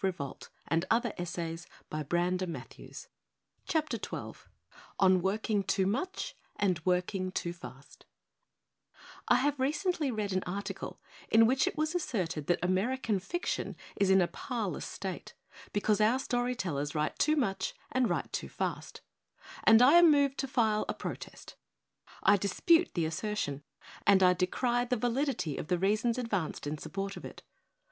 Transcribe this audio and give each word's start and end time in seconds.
(1919.) 0.01 1.69
201 1.91 2.37
XII 2.41 2.41
ON 2.41 2.41
WORKING 2.41 2.41
TOO 2.41 2.47
MUCH 2.49 2.65
AND 2.85 3.19
WORKING 3.23 3.61
TOO 3.61 3.83
FAST 4.33 4.47
XII 4.49 4.85
ON 4.97 5.21
WORKING 5.21 5.61
TOO 5.61 5.85
MUCH 5.85 6.35
AND 6.55 6.79
WORKING 6.83 7.31
TOO 7.31 7.53
FAST 7.53 8.05
1HAVE 9.55 9.59
recently 9.59 10.09
read 10.09 10.33
an 10.33 10.41
article 10.47 10.99
in 11.29 11.45
which 11.45 11.67
it 11.67 11.77
was 11.77 11.93
asserted 11.93 12.47
that 12.47 12.57
American 12.63 13.19
fiction 13.19 13.75
is 13.95 14.09
in 14.09 14.21
a 14.21 14.27
parlous 14.27 14.87
state, 14.87 15.35
because 15.71 16.01
our 16.01 16.17
story 16.17 16.55
tellers 16.55 16.95
write 16.95 17.19
too 17.19 17.35
much 17.35 17.75
and 17.91 18.09
write 18.09 18.33
too 18.33 18.49
fast; 18.49 19.01
and 19.65 19.83
I 19.83 19.99
am 19.99 20.09
moved 20.09 20.39
to 20.39 20.47
file 20.47 20.85
a 20.89 20.95
protest. 20.95 21.55
I 22.23 22.37
dispute 22.37 22.95
the 22.95 23.05
assertion, 23.05 23.61
and 24.07 24.23
I 24.23 24.33
decry 24.33 24.83
the 24.83 24.97
validity 24.97 25.57
of 25.57 25.67
the 25.67 25.77
reasons 25.77 26.17
advanced 26.17 26.65
in 26.65 26.79
support 26.79 27.17
of 27.17 27.23
it. 27.23 27.43